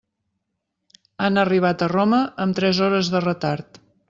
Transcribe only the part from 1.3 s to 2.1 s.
arribat a